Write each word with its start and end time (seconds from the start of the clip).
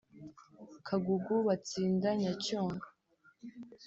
Kagugu-Batsinda-Nyacyonga 0.87 2.87